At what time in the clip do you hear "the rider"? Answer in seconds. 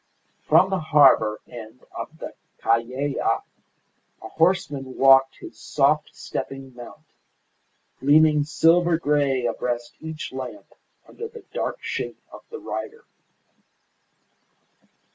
12.49-13.05